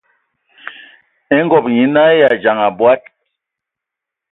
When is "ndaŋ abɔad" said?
2.39-3.01